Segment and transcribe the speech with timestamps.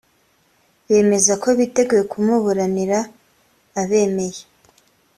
[0.87, 2.99] bemeza ko biteguye kumuburanira
[3.81, 4.41] abemeye